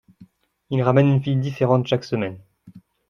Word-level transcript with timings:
il 0.71 0.81
ramène 0.81 1.07
une 1.09 1.21
fille 1.21 1.35
différente 1.35 1.85
chaque 1.85 2.05
semaine. 2.05 2.39